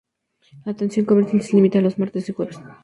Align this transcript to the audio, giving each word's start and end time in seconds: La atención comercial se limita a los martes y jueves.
La 0.65 0.71
atención 0.71 1.05
comercial 1.05 1.43
se 1.43 1.55
limita 1.55 1.77
a 1.77 1.81
los 1.83 1.99
martes 1.99 2.27
y 2.27 2.33
jueves. 2.33 2.59